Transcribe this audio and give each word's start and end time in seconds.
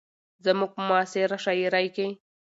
زموږ 0.45 0.69
په 0.75 0.81
معاصره 0.87 1.37
شاعرۍ 1.45 1.87
کې 1.95 2.07